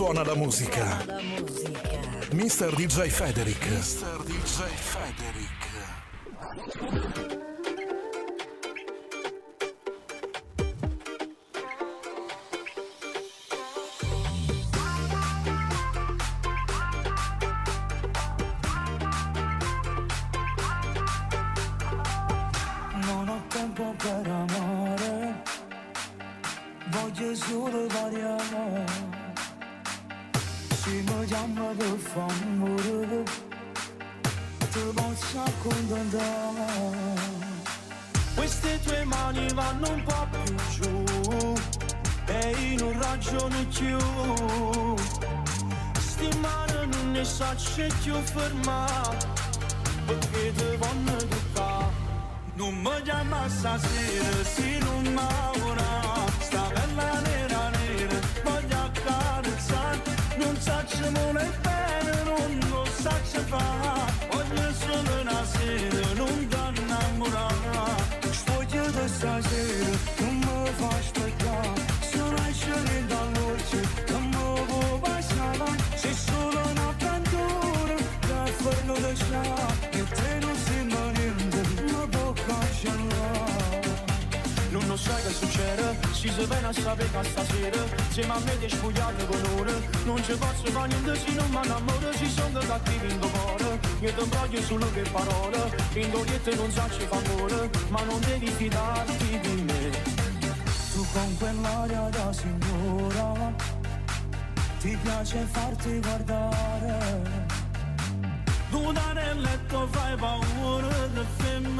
[0.00, 1.04] suona la musica.
[2.32, 3.68] Mister DJ Federic.
[3.68, 5.68] Mister DJ Federic.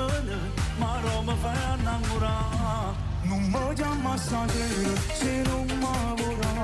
[0.00, 0.38] mână
[0.80, 2.36] Ma rog mă fai annamura
[3.28, 6.54] Nu mă chiama stasera Se non mă vorrà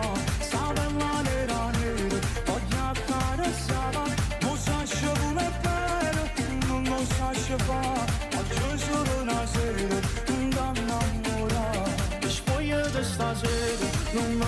[0.50, 4.04] Sa bella nera nera Voglio accarezzare
[4.42, 6.22] Non sa sciovune bene
[6.68, 9.98] Non lo sa sciovare Faccio solo una sera
[10.28, 14.45] Non da innamorare spoglio di stasera Non mă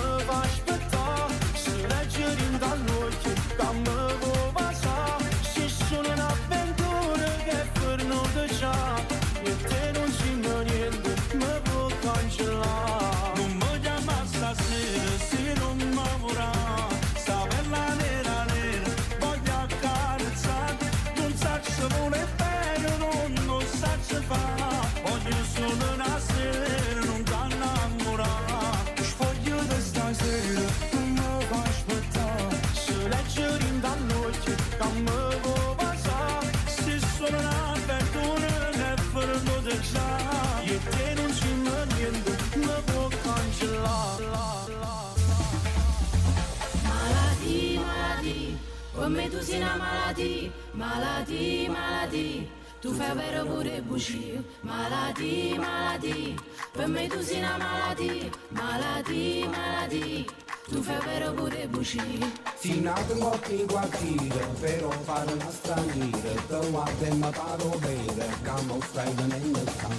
[49.39, 52.47] tous in a maladie, maladie, maladie.
[52.81, 56.39] Tu fai vero pure bucino, malati, malati,
[56.71, 60.25] per me tu sei una malati, malati, malati,
[60.69, 62.31] tu fai vero pure bucino.
[62.57, 68.27] Si nato un po' in quartiere, però fare una straniera, te e mi paro bene,
[68.45, 69.89] come stai venendo qua.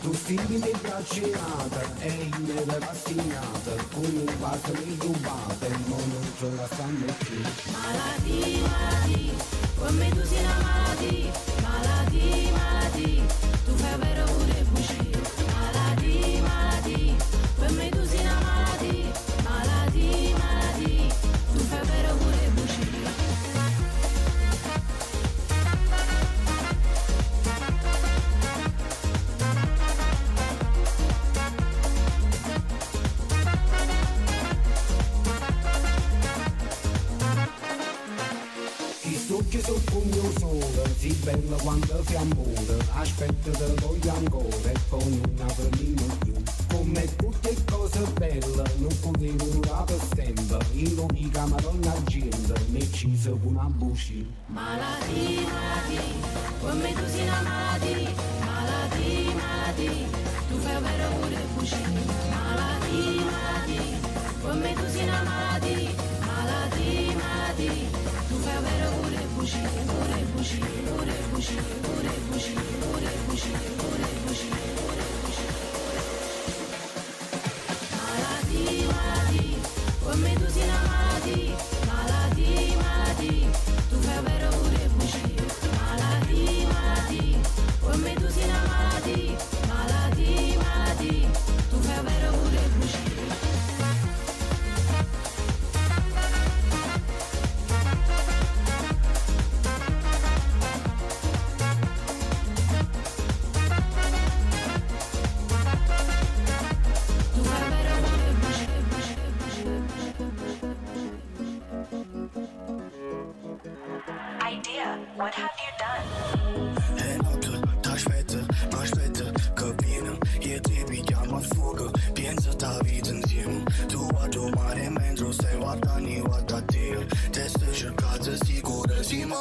[0.00, 6.32] Tu figli mi piacerata, e io me la stinata, con un quarto mi rubate, non
[6.38, 7.40] ce la stanno più.
[7.70, 9.59] Malati, malati.
[9.80, 11.32] Come tu sei la malattia,
[11.62, 13.24] malattia, malattia,
[13.64, 15.20] tu fai vero pure bugie,
[15.54, 17.16] malattia, malati,
[17.58, 18.29] come tu sei la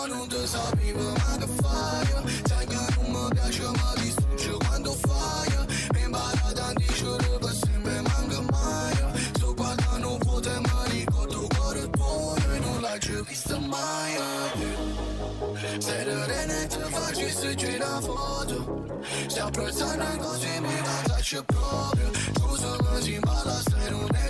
[0.08, 2.08] non ti sapevo ma che fai?
[2.46, 5.68] Sai che non mi piace ma distrugge quando fai.
[5.94, 9.22] Mi impara tanti giorni per sempre manca mai.
[9.34, 14.18] Sto guardando un po' te ma ricordo cuore tuo E non l'hai già visto mai.
[15.80, 19.00] Se rene ti facci se gira foto.
[19.28, 22.10] Si apprezzano così mi mangiaci proprio.
[22.38, 24.30] Scusa ma si imballa se non è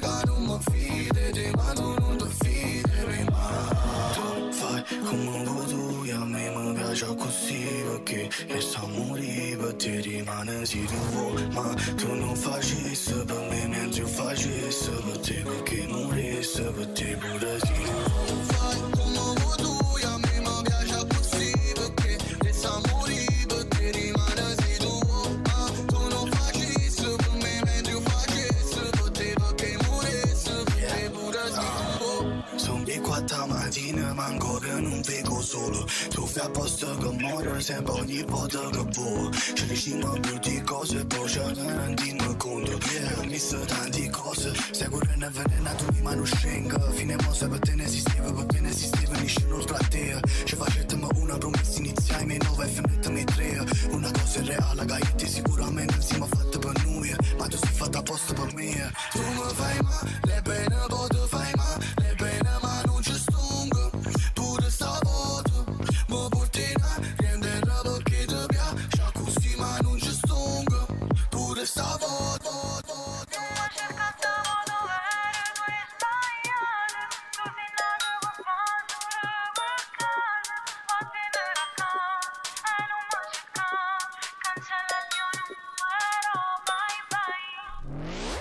[5.09, 10.65] fai come vuoi a me mi piace così Perché resta a morire per te rimane
[10.65, 15.87] se tu vuoi Ma tu non facessi per me mentre io facessi per te Perché
[15.87, 19.28] morissi per te pure se tu fai come vuoi
[35.49, 35.85] solo.
[36.09, 39.31] Tu fai apposta che muore sempre ogni volta che vuoi.
[39.55, 42.77] Ci diciamo più di cose poi ce ne rendiamo conto.
[42.91, 44.53] Yeah, mi sa tante cose.
[44.71, 46.77] Sicuro ne avvelenato mi mano scenga.
[46.91, 51.37] Fine mossa per te ne esisteva perché ne esisteva nessuno tra te Ci facetemo una
[51.37, 56.25] promessa iniziale me nove e finitemi tre Una cosa reale che io ti sicuramente siamo
[56.27, 58.91] fatti per noi Ma tu sei fatta apposta per me.
[59.11, 60.88] Tu mi fai male, bene poi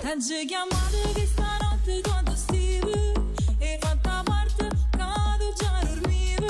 [0.01, 3.11] T'ho chiamato che stanotte quando stivi
[3.57, 6.47] E fatta parte cado già dormivi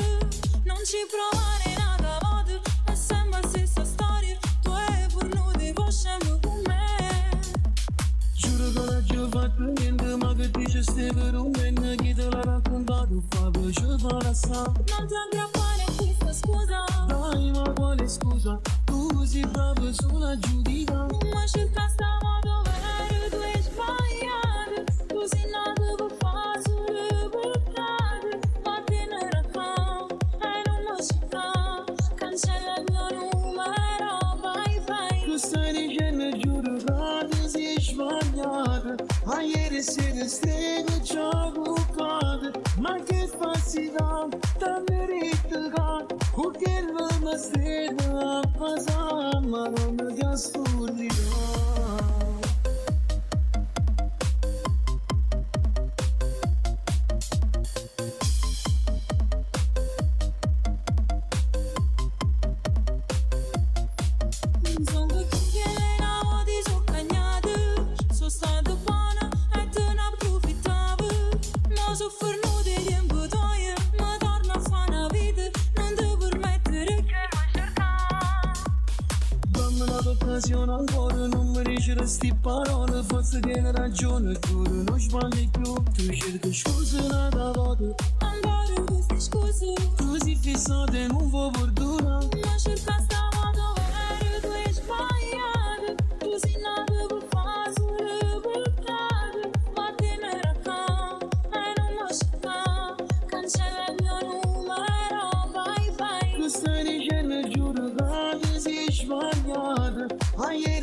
[0.65, 4.37] Non ci provare nada voto È sempre la stessa storia.
[4.61, 5.73] Tu hai fornuto
[6.39, 7.41] con me.
[8.35, 10.83] Giuro che non ci ho fatto niente ma che dice
[11.33, 16.83] un bene Chi te l'ha raccontato fa piacere sa Non ti aggrappare a questa scusa.
[17.07, 18.61] Dai ma quale scusa?
[18.85, 21.07] Tu sei proprio sulla giudica.
[21.33, 22.18] Ma cerca stavolta
[47.39, 49.18] non mi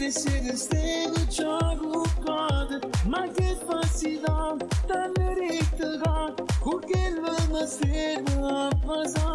[0.07, 2.05] Ma ieri sera stai con gioco
[3.07, 4.55] Ma che falsità,
[4.87, 9.27] t'ha meritato Perché non mi stai a passare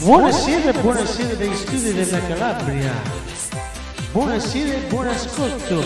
[0.00, 2.90] Buonasera, buonasera dai studi della Calabria.
[4.12, 5.84] Buonasera e buon ascolto.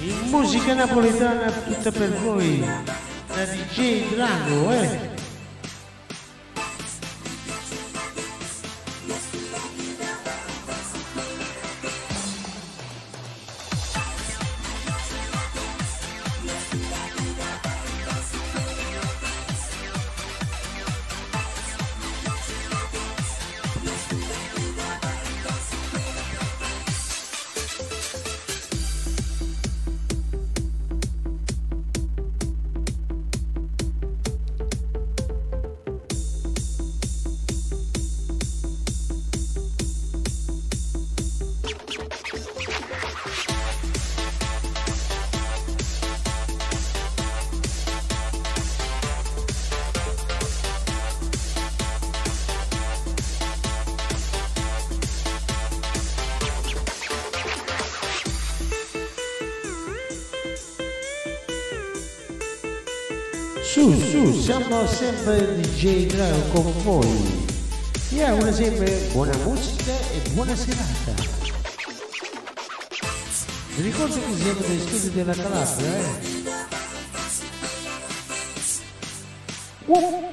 [0.00, 2.60] In musica napoletana tutta per voi.
[2.60, 5.11] Da DJ Drago, eh.
[63.72, 67.46] Su, su, siamo sempre DJ Drago con voi.
[68.10, 71.14] Diamo sempre buona musica e buona serata.
[73.74, 75.88] Vi ricordo che siamo degli studi della Calabria,
[79.86, 80.31] eh?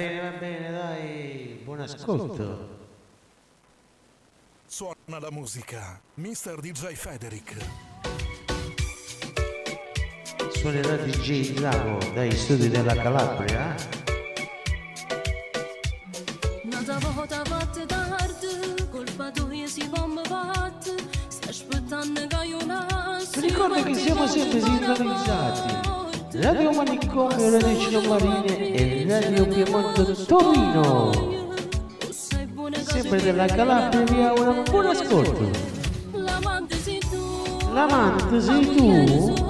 [0.00, 2.78] bene, va bene, dai, buon ascolto.
[4.66, 6.60] Suona la musica, Mr.
[6.60, 7.56] DJ Federic.
[10.52, 13.74] Suonerà DJ Lago dai studi della Calabria.
[16.64, 20.96] Nadava hotavatte dardı, kolpa duyesi bomba battı,
[21.28, 23.36] staş pıtan ne gayunas.
[23.36, 25.89] Ricorda che siamo sempre sincronizzati.
[26.40, 31.10] Radio Manicomio Renecino Marine e Radio Piemonte Torino.
[32.80, 35.50] Sempre della Calabria, un buon ascolto.
[36.12, 37.72] L'amante sei tu?
[37.74, 39.49] L'amante sei tu?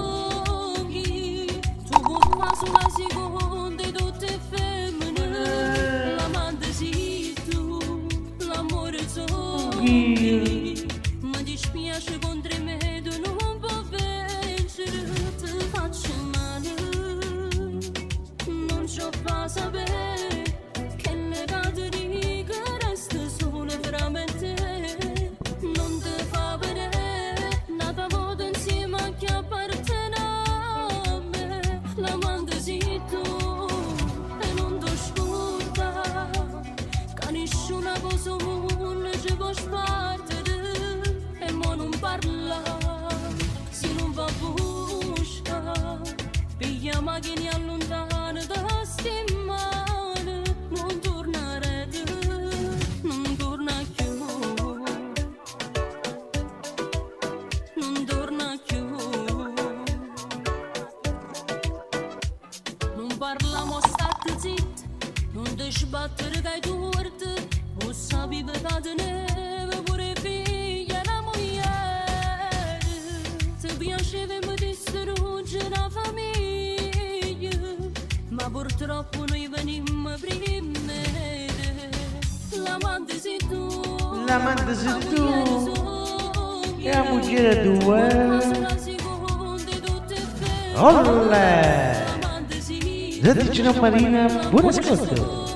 [93.35, 95.47] Dă-te Marina, buon ascolto!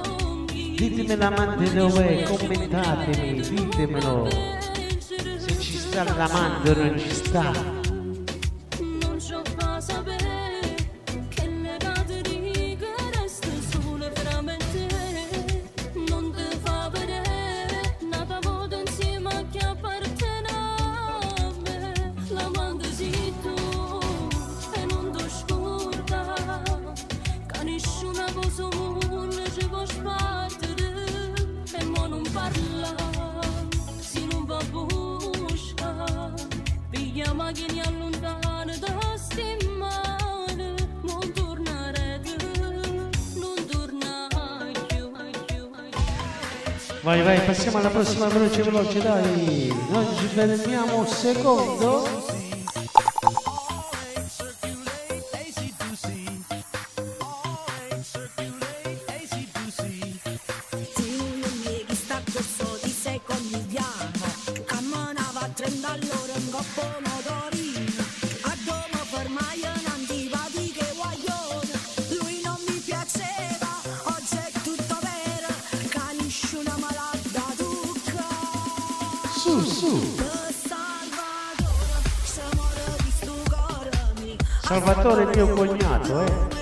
[0.76, 1.90] Ditemela, mandelo,
[2.30, 4.28] commentatemi, ditemelo!
[5.38, 7.73] Se ci sta la mandorlo, non ci sta!
[47.04, 49.70] Vai, vai, passiamo alla prossima veloce, veloce, dai.
[49.90, 52.33] Noi ci fermiamo un secondo.
[85.36, 86.53] 又滚呀，对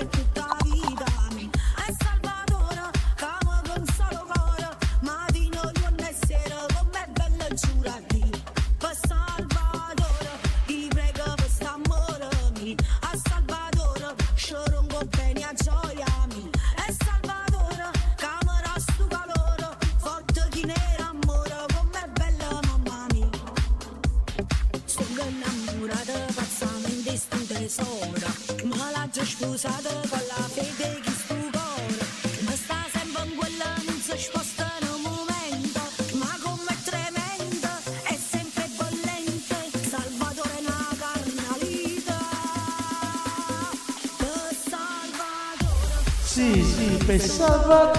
[47.37, 47.92] Sợ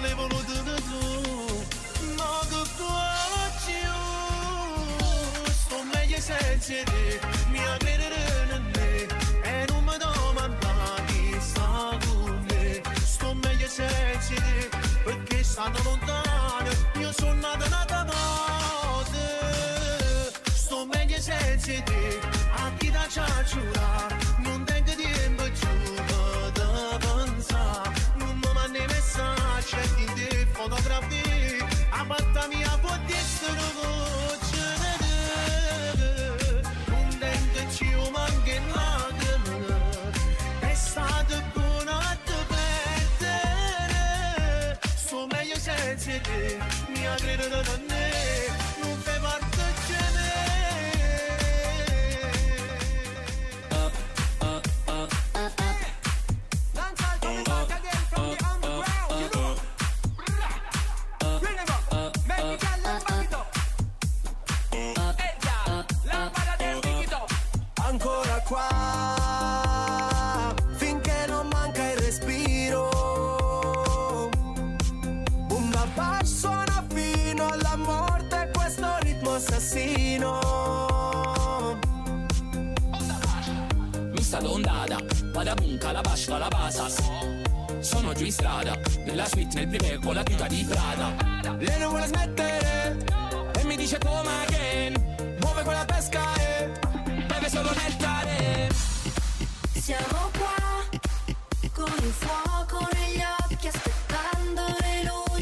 [0.00, 0.72] l'hai voluto tu
[2.48, 3.92] che faccio
[5.50, 8.16] Sto meglio senza te Mi credere
[8.56, 9.06] in me
[9.42, 10.74] E non mi domanda
[11.06, 14.68] chi sta con me Sto meglio senza te
[15.04, 19.24] Perché stanno lontano Io sono nata nata morte
[20.52, 22.20] Sto meglio senza te
[22.56, 23.91] A chi da ciacciura
[47.42, 48.11] Mi credere da me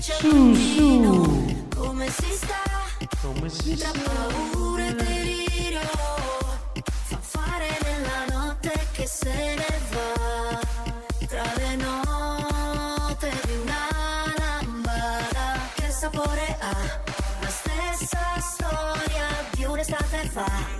[0.01, 1.13] Su, mattino.
[1.15, 1.67] su.
[1.77, 2.63] Come si sta?
[3.23, 4.01] Come si Tra sta?
[4.01, 5.81] paura e delirio
[7.05, 10.61] Fa fare nella notte che se ne va
[11.27, 16.77] Tra le note di una lambada Che sapore ha?
[17.41, 20.80] La stessa storia di un'estate fa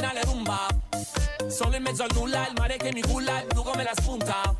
[0.00, 0.66] originale rumba.
[1.48, 4.54] Sono in mezzo al nulla, il mare che mi culla, il blu come la spunta.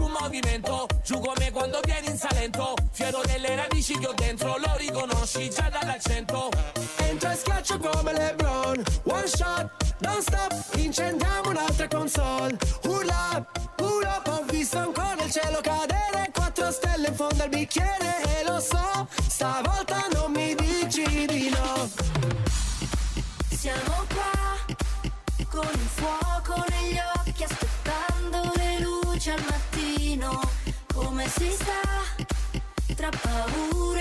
[0.00, 2.74] Un movimento, giù come quando vieni in Salento.
[2.90, 6.50] Fiero delle radici che ho dentro, lo riconosci già dall'accento.
[6.96, 8.82] Entra e schiaccia come Lebron.
[9.04, 12.56] One shot non stop incendiamo un'altra console.
[12.84, 13.46] Urla
[13.80, 16.30] urla ho visto ancora il cielo cadere.
[16.32, 20.17] Quattro stelle in fondo al bicchiere e lo so stavolta non
[31.28, 32.94] Come si sta?
[32.94, 33.97] Tra paura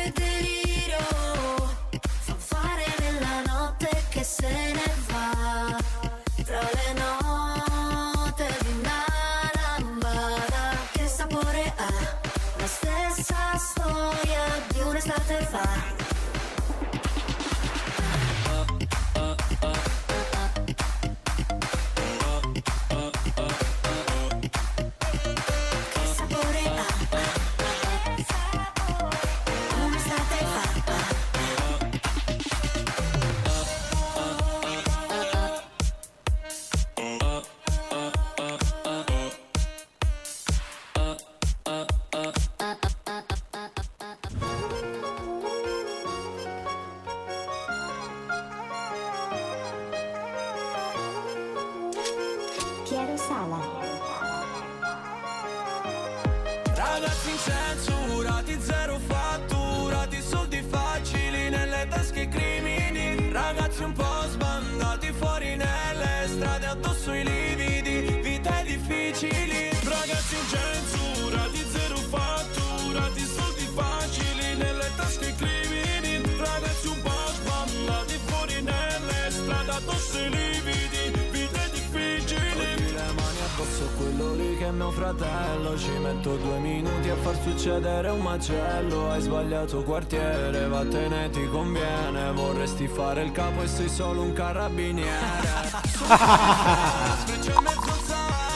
[89.88, 92.34] quartiere, vattene ti conviene.
[92.34, 95.26] Vorresti fare il capo e sei solo un carabiniere.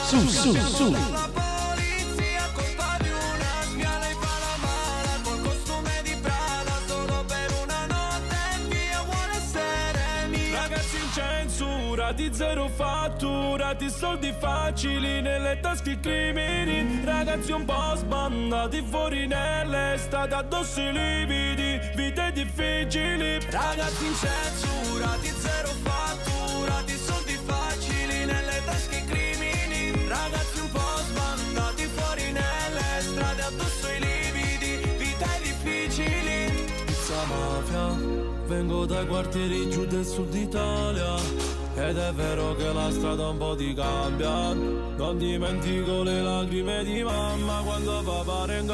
[0.04, 0.90] Su, su, su.
[3.00, 8.36] Di una sviala fa la mala Col costume di Prada solo per una notte
[8.68, 16.91] via vuole essere mia Ragazzi incensurati, zero fatturati Soldi facili nelle tasche crimini
[17.24, 23.38] Ragazzi un po' sbandati fuori nelle strade Addosso i lividi, vite difficili.
[23.48, 29.92] Ragazzi incensurati, zero fatturati Soldi facili nelle tasche crimini.
[30.08, 36.72] Ragazzi un po' sbandati fuori nelle strade Addosso i lividi, vite difficili.
[36.86, 37.86] Pizza mafia,
[38.46, 43.54] vengo dai quartieri giù del sud Italia ed è vero che la strada un po'
[43.54, 44.52] ti cambia.
[44.52, 48.66] Non dimentico le lacrime di mamma quando papà in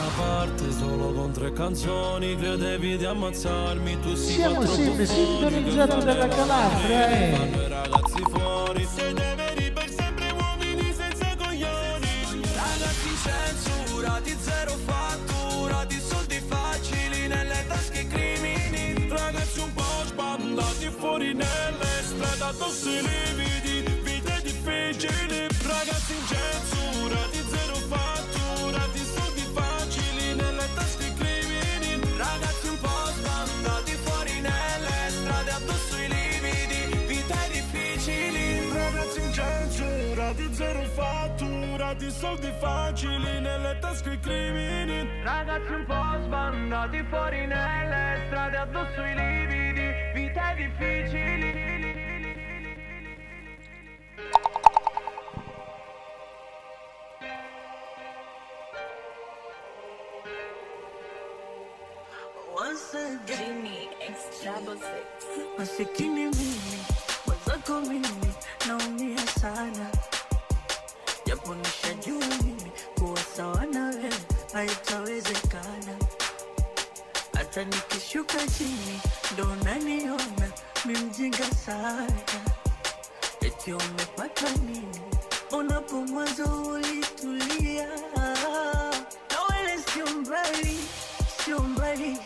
[0.00, 6.28] da parte solo con tre canzoni Credevi di ammazzarmi tu sei Siamo sempre sintonizzati dalla
[6.28, 7.68] Calabria, eh.
[7.68, 12.08] ragazzi fuori Siete veri per sempre uomini senza coglioni.
[12.54, 19.08] Ragazzi censurati, zero fatturati Soldi facili nelle tasche crimini.
[19.08, 25.49] Ragazzi un po' sbandati fuori nelle strade Addosso i lividi, vite difficili
[40.72, 45.22] zero fatturati Soldi facili nelle tasche crimini.
[45.24, 51.68] Ragazzi un po' sbandati fuori nelle strade Addosso i lividi, vite difficili.
[62.52, 63.68] Once again,
[65.58, 66.84] masikini mimi
[67.26, 68.34] mwenzako mimi
[68.66, 69.90] naumia sana
[71.44, 74.10] japo nishajua mimi kuwa sawa na wewe
[74.52, 75.96] haitawezekana.
[77.34, 79.00] Hata nikishuka chini
[79.32, 80.50] ndo naniona
[80.84, 82.06] mimjinga sana.
[83.40, 85.00] Eti umepata nini?
[85.58, 87.88] Unapo mwanzo ulitulia.
[89.30, 90.78] Na wala sio mbali
[91.44, 92.16] sio mbali.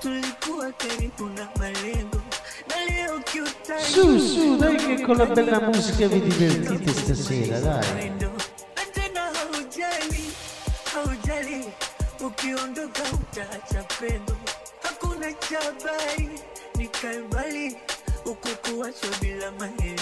[0.00, 2.22] Tulikuwa karibu na malengo
[3.82, 8.12] Su, su, dai che con la bella musica vi divertite stasera, dai.
[12.66, 14.36] ndoka utaacha pendo,
[14.82, 16.28] hakuna cha bai,
[16.76, 17.22] nikae
[18.24, 20.01] ukukuwacho bila maneno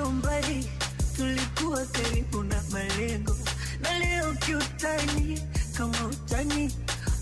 [0.00, 0.70] sio mbali,
[1.16, 3.36] tulikuwa karibu na malengo,
[3.80, 5.40] na leo kiutani,
[5.76, 6.74] kama utani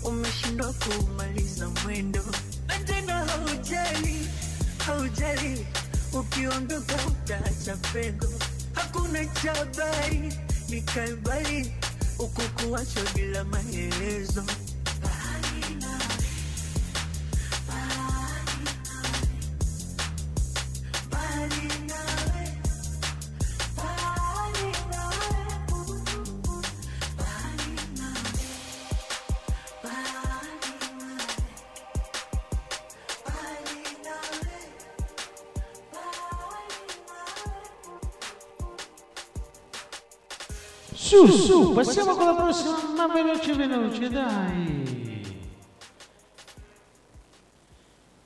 [0.03, 2.23] umeshindwa kumaliza mwendo,
[2.67, 4.27] na tena haujali,
[4.85, 5.65] haujali,
[6.13, 8.27] ukiondoka utaacha pengo,
[8.73, 11.73] hakuna chabari ni nikae mbali,
[13.15, 14.43] bila maelezo.
[41.09, 45.23] Su, su, passiamo con la prossima, ma veloce, veloce, dai.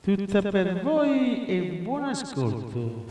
[0.02, 3.06] Tutta per voi e buon ascolto.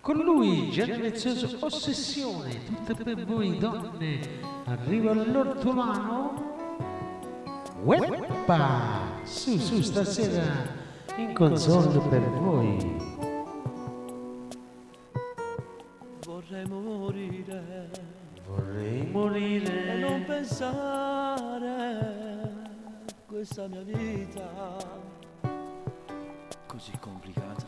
[0.00, 4.18] Con lui, Vezzoso, Ossessione, tutta per voi donne,
[4.64, 6.53] arriva l'ortolano.
[7.84, 9.12] Weppa!
[9.24, 10.42] Su, su, stasera
[11.16, 12.96] in console per voi.
[16.24, 17.90] Vorrei morire.
[18.46, 19.92] Vorrei morire.
[19.92, 22.48] e non pensare a
[23.26, 25.02] questa mia vita.
[26.66, 27.66] Così complicata,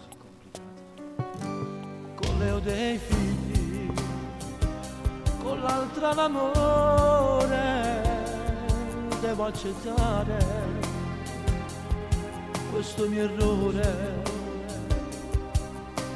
[2.14, 3.92] con le ho dei figli,
[5.42, 7.75] con l'altra l'amore,
[9.36, 10.38] devo accettare
[12.70, 14.22] questo mio errore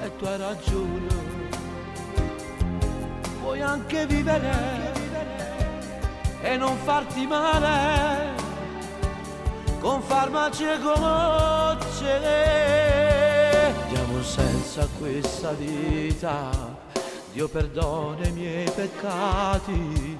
[0.03, 1.29] e tu hai ragione
[3.43, 4.93] puoi anche vivere
[6.41, 8.39] e non farti male
[9.81, 12.21] con farmaci e gocce.
[13.89, 16.51] Diamo un senso questa vita,
[17.33, 20.19] Dio perdona i miei peccati,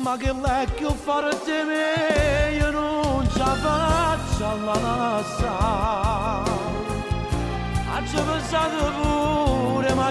[0.00, 6.42] ma che vecchio forte me io non ce la faccio alla nassa.
[7.94, 10.10] Acci pensato pure, ma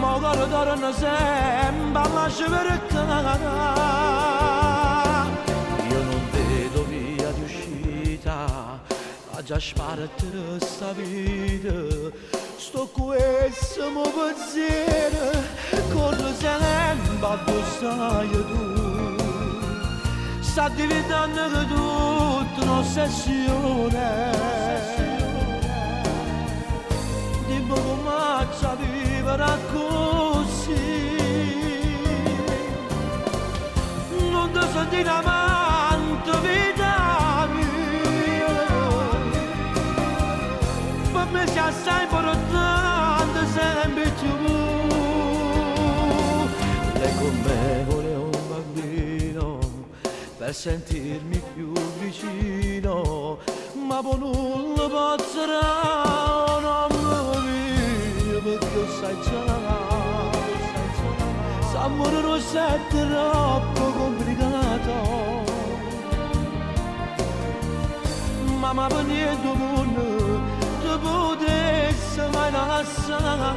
[0.00, 3.38] Ma guardano sempre alla scivercata
[5.88, 6.02] Io
[12.62, 15.30] di A Sto questo mo pensiero
[15.92, 18.80] Corro sempre addosso a tu.
[20.40, 24.30] Sta diventando che tutto un'ossessione
[27.46, 30.80] Dimmi come ci vivere così.
[34.30, 38.54] Non ti senti un amante vita mia.
[41.12, 42.01] Per me sei assai
[50.44, 53.38] Per sentirmi più vicino
[53.74, 55.46] Ma non lo posso
[56.60, 56.88] non
[57.44, 59.44] mi perché sai già
[61.70, 64.94] S'amore non è troppo complicato.
[68.58, 70.40] Mamma per niente mondo
[70.80, 73.54] ti potesse mai lasciare.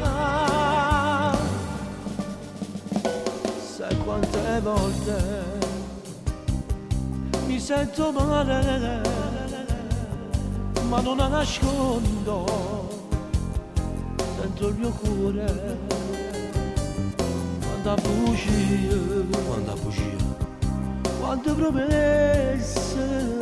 [3.76, 5.75] Sai quante volte
[7.56, 9.02] mi sento male
[10.90, 12.44] ma non la nascondo
[14.42, 15.78] dentro il mio cuore.
[17.62, 18.98] Quanta bugia
[19.48, 20.24] quanta bugia.
[21.22, 23.38] quante promesse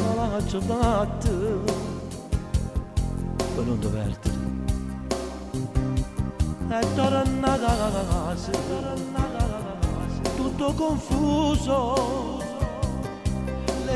[0.00, 1.30] ma l'ho fatte
[3.54, 4.30] per non doverti.
[6.70, 8.52] E tornata a casa
[10.36, 12.33] tutto confuso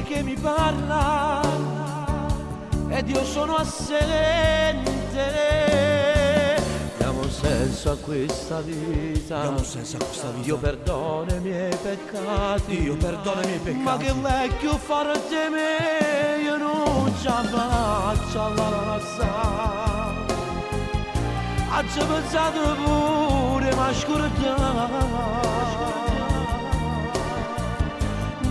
[0.08, 1.42] che mi parla
[2.88, 4.86] ed io sono assente.
[6.96, 9.42] Diamo un senso a questa vita.
[9.42, 10.44] Diamo un senso a questa vita.
[10.44, 12.80] Dio perdona i miei peccati.
[12.80, 13.82] Dio perdona i miei peccati.
[13.82, 19.26] Ma che vecchio forte me, io non la faccio alla lassa.
[21.76, 24.38] Oggi pensato pure, ma scordato.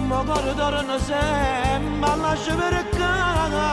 [0.08, 3.66] Ma guardano sempre alla scivercata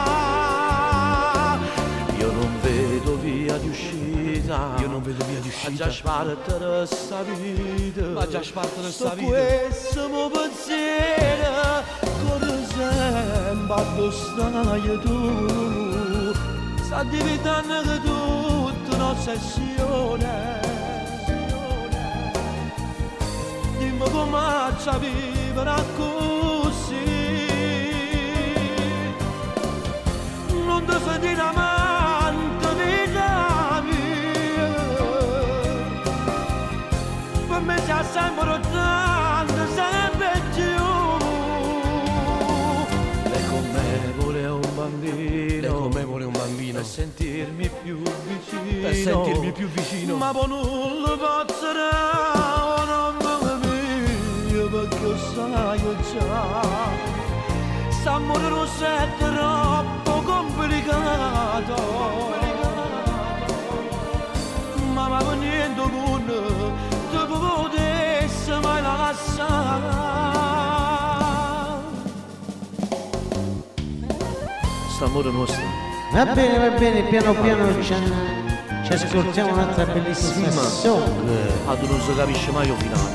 [2.17, 3.57] Io non vedo via
[4.35, 5.71] verità Io non vedo via di Ma uscita.
[5.85, 9.27] già spartare sta vita Ma già spartare sta Sto vita.
[9.29, 11.83] questo mio pensiero.
[12.27, 16.33] Corre sempre dove stai tu.
[16.83, 20.59] Sta diventando che tutta un'ossessione
[23.77, 24.89] Dimmi come ci
[25.55, 27.03] vivere così.
[30.65, 34.73] Non ti senti amante vita mia
[37.47, 40.83] Per me c'è sempre tanto, sempre più.
[43.29, 45.61] Lei con me vuole un bambino.
[45.61, 46.73] Lei con me vuole un bambino.
[46.73, 48.81] Per sentirmi più vicino.
[48.81, 50.17] Per sentirmi più vicino.
[50.17, 52.34] Ma poi non lo passerà
[55.35, 56.53] perché sai già
[57.89, 61.75] S'amore non è troppo complicato
[64.93, 70.03] Ma ma per niente con te potessi mai lasciare
[74.97, 75.63] S'amore nostro
[76.13, 77.93] Va bene, va bene, piano piano ci,
[78.85, 81.29] ci ascoltiamo un'altra bellissima song.
[81.67, 83.14] Ah, tu non si capisce mai io finale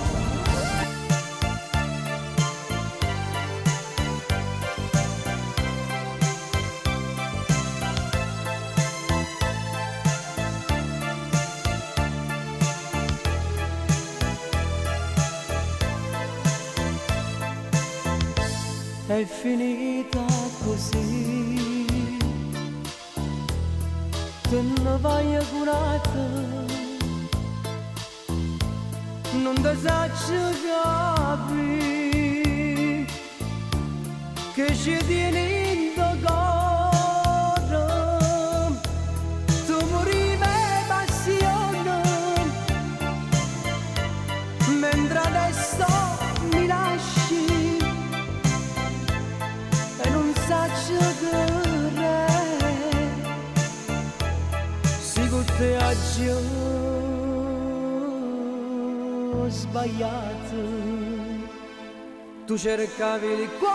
[62.50, 63.70] tu cercavi il cuore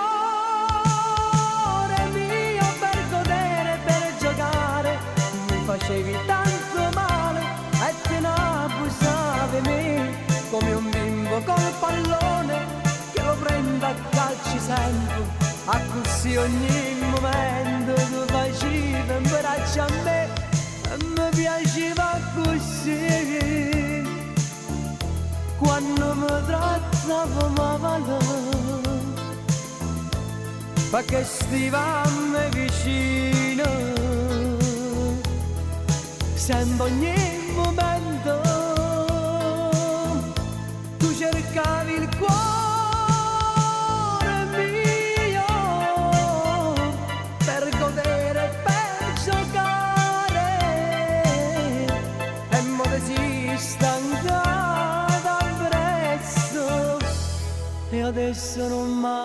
[2.11, 4.99] mio per godere per giocare.
[5.47, 7.39] Mi facevi tanto male
[7.71, 10.13] e te ne abusavi me
[10.49, 12.65] come un bimbo col pallone
[13.13, 15.23] che lo prende a calci sempre.
[15.67, 20.27] A così ogni momento tu facevi un braccio a me
[20.91, 24.03] e mi piaceva così.
[25.59, 28.44] Quando mi trattavo male
[30.95, 33.65] perché stivamo vicino.
[36.35, 38.41] Sempre ogni momento
[40.97, 42.35] tu cercavi il cuore
[44.55, 45.43] mio
[47.43, 50.47] per godere per giocare.
[52.51, 52.83] E mo
[55.67, 56.97] presto
[57.89, 59.24] e adesso non m'ami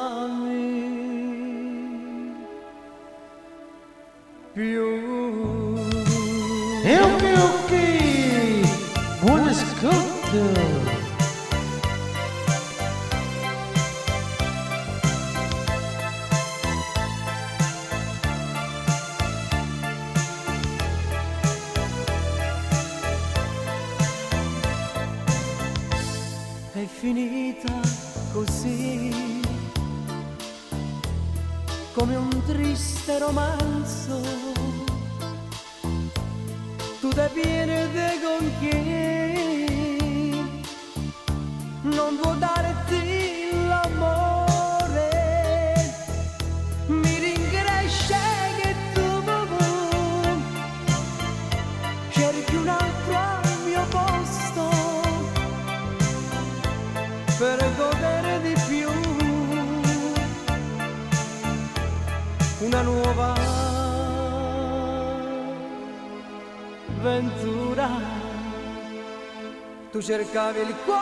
[70.00, 70.96] Tu cercavi il cuore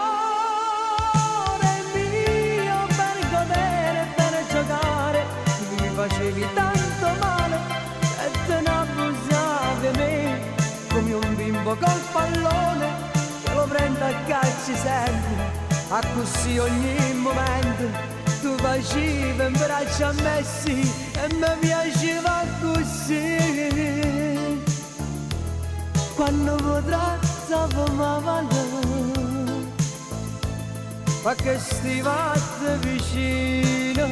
[1.94, 5.24] mio per godere, per giocare,
[5.70, 7.58] mi facevi tanto male
[8.24, 10.40] e te ne abusavi me.
[10.88, 12.88] Come un bimbo col pallone
[13.44, 15.36] che lo prende a calci sempre
[15.90, 17.86] a così ogni momento.
[18.42, 20.80] Tu facevi in braccio a me sì
[21.12, 23.36] e mi piaceva così.
[26.16, 28.67] Quando trattava male ma
[31.34, 34.06] che stivate vicino.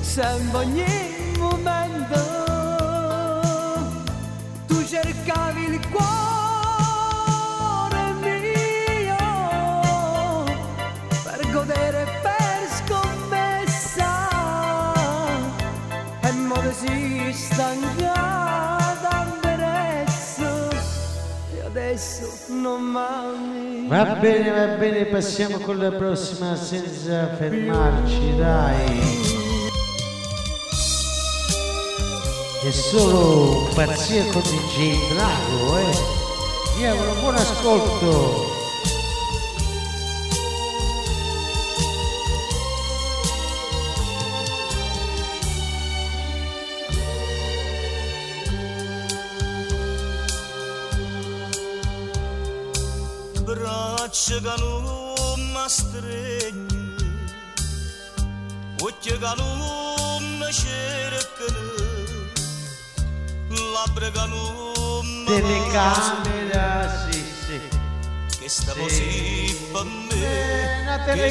[0.00, 2.16] Sempre ogni momento.
[4.66, 6.02] Tu cercavi il cuore
[8.20, 9.16] mio
[11.22, 14.12] per godere per scommessa.
[16.20, 19.10] E mo si stancata
[19.40, 20.68] adesso
[21.54, 29.00] e adesso non mami Va bene, va bene, passiamo con la prossima senza fermarci, dai.
[32.64, 35.96] È solo pazzia con DJ Drago, eh.
[36.76, 38.57] Diamo un buon ascolto.
[63.72, 67.60] Labbra che non mi Telecamera, sì, sì.
[68.40, 68.78] che sta Sì.
[68.78, 71.30] così per me, Una che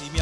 [0.00, 0.20] si mi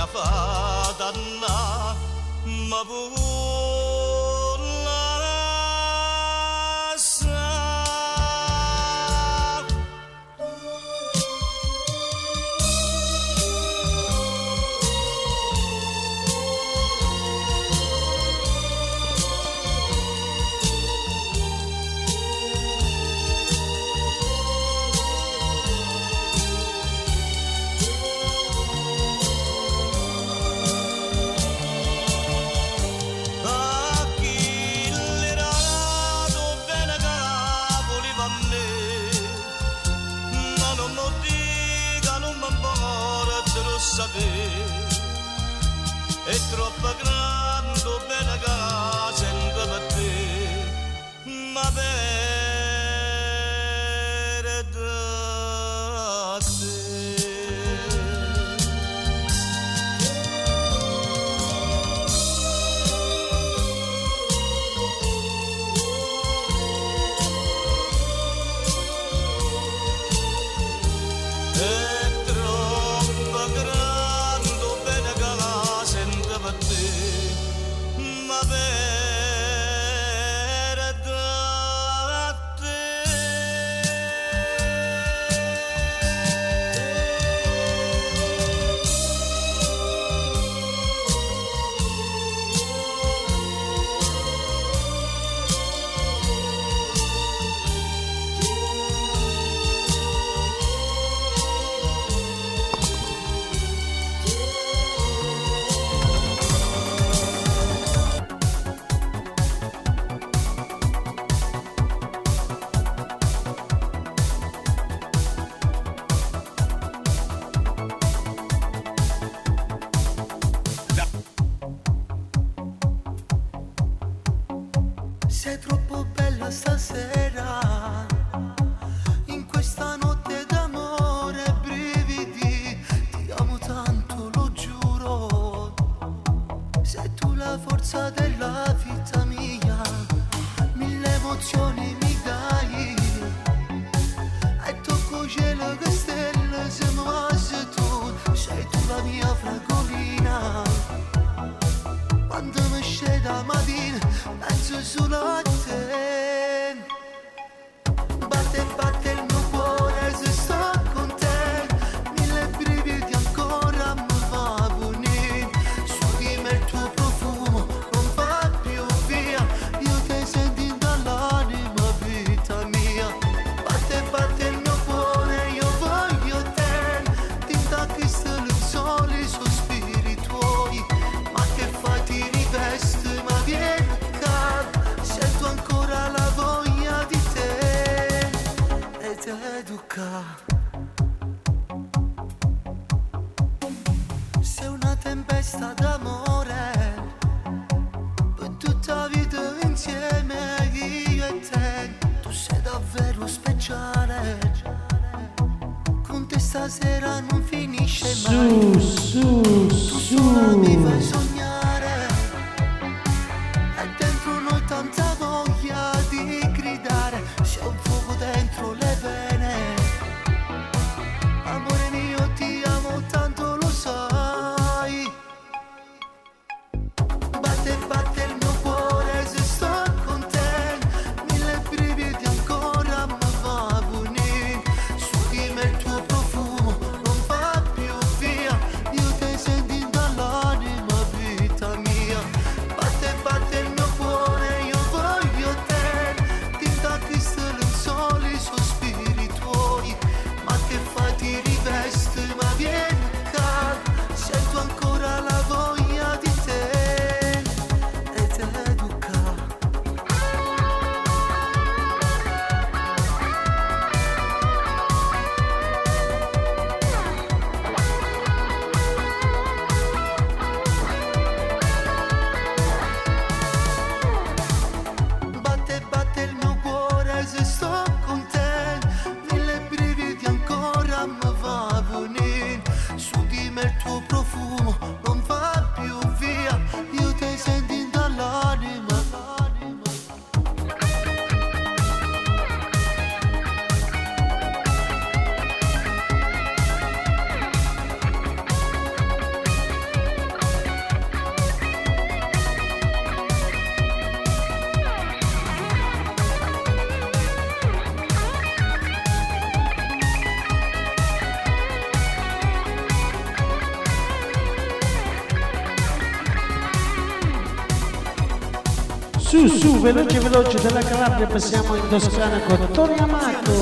[319.58, 323.52] su, veloce veloce dalla Calabria passiamo in Toscana con Tony Amato.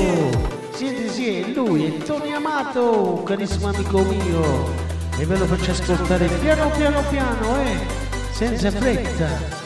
[0.71, 4.85] Siete sì, lui, è Tony Amato, carissimo amico mio.
[5.17, 7.77] E ve lo faccio ascoltare piano piano piano, eh,
[8.31, 9.56] senza fretta.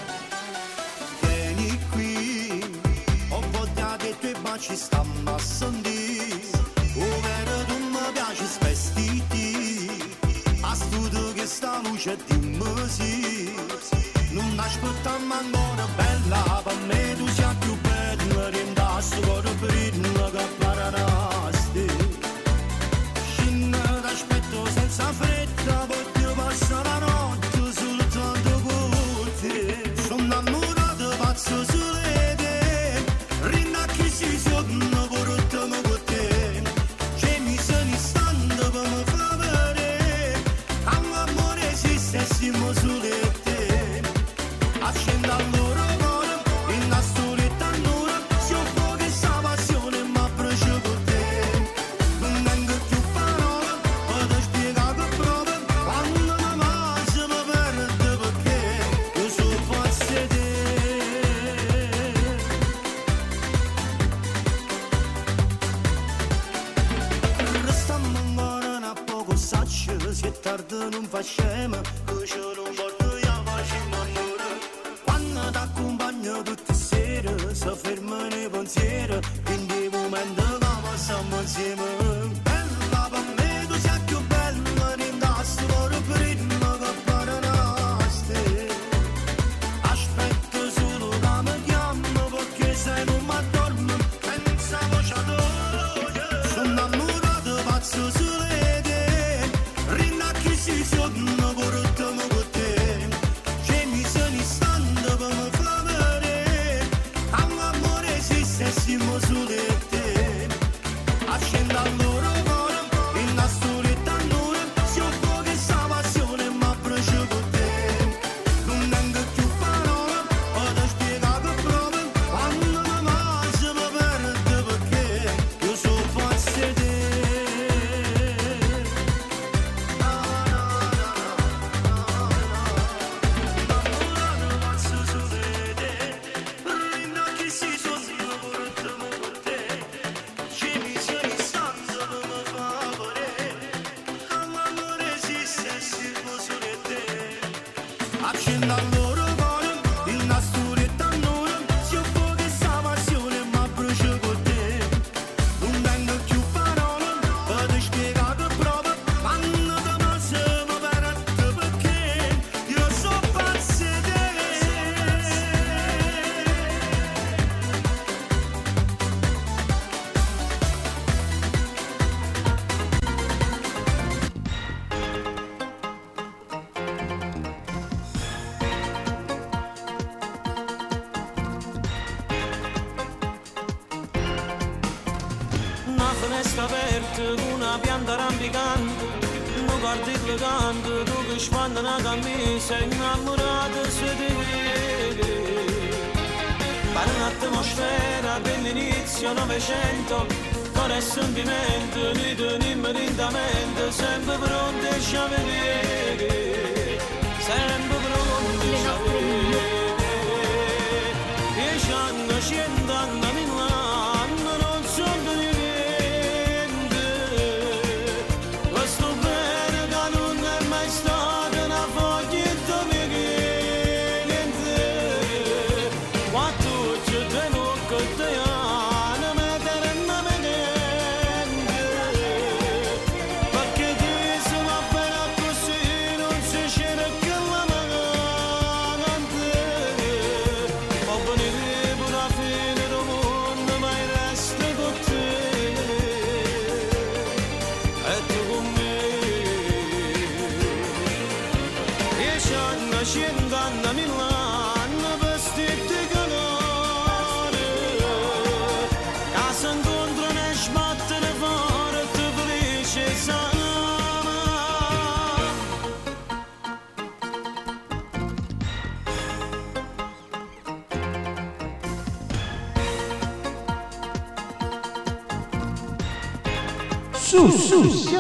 [199.21, 200.25] inizio Novecento,
[200.73, 206.99] con sentimento, li tenim rindamente, sempre pronti a vedere,
[207.39, 207.90] sempre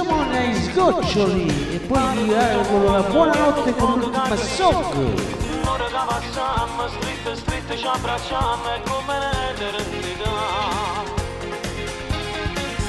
[0.03, 4.99] siamo agli sgoccioli e poi direi con la buonanotte con un socco
[5.63, 10.29] Ora la facciamo, scritte scritte ci abbracciamo e come l'eternità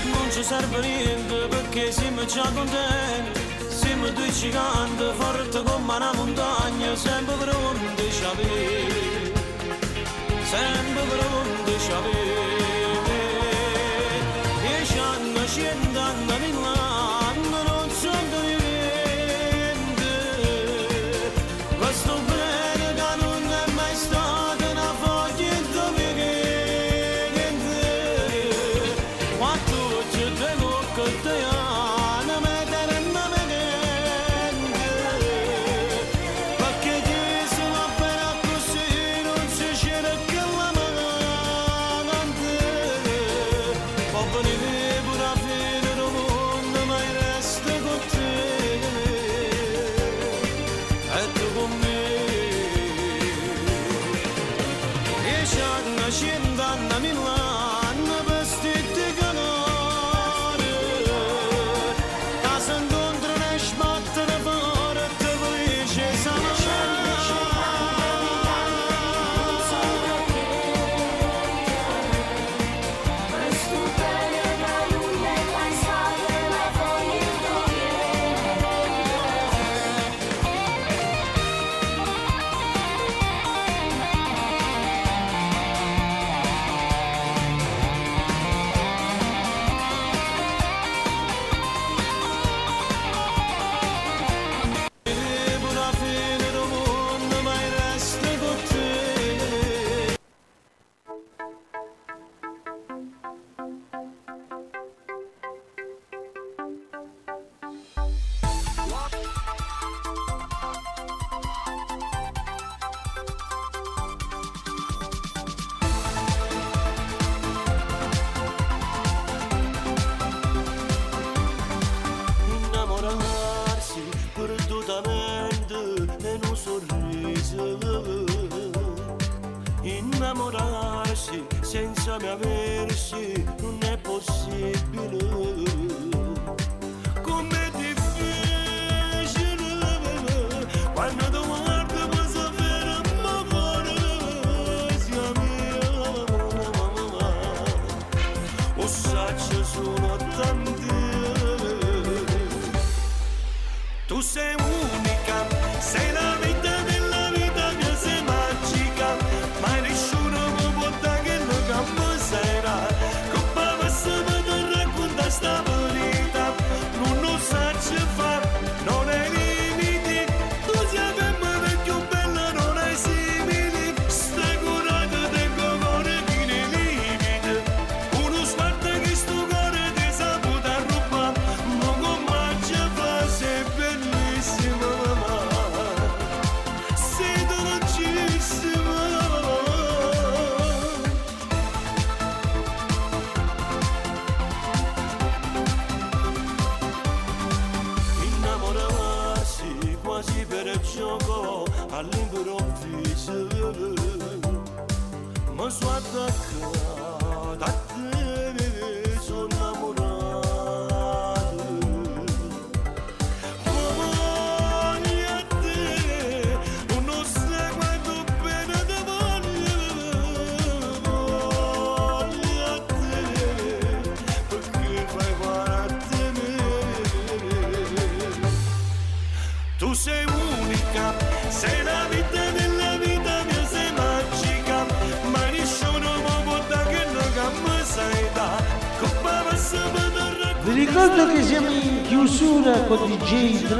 [0.04, 3.40] Non ci serve niente perché siamo già contenti.
[3.68, 6.96] Siamo due giganti, forti come una montagna.
[6.96, 9.32] Sempre pronti, ci avere
[10.44, 12.21] Sempre pronti, ci avere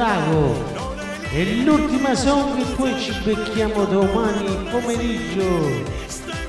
[0.02, 0.56] Drago.
[1.30, 5.68] È l'ultima song e poi ci becchiamo domani pomeriggio.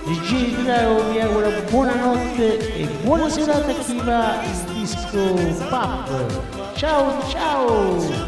[0.05, 5.33] DJ Drago vi augura buonanotte e buona serata a chi va in disco
[5.69, 6.73] pub.
[6.73, 8.22] Ciao ciao!